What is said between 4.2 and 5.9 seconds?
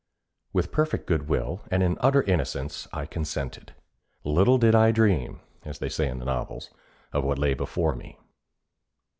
Little did I dream, as they